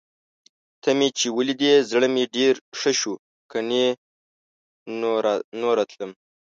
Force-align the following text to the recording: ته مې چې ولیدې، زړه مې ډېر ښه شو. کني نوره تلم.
ته 0.81 0.89
مې 0.97 1.07
چې 1.17 1.27
ولیدې، 1.37 1.73
زړه 1.91 2.07
مې 2.13 2.23
ډېر 2.35 2.53
ښه 2.79 2.91
شو. 2.99 3.13
کني 3.51 3.85
نوره 5.61 5.83
تلم. 5.91 6.11